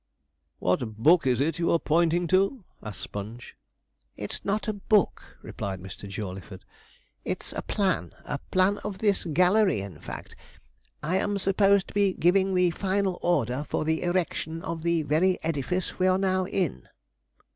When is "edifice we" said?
15.43-16.07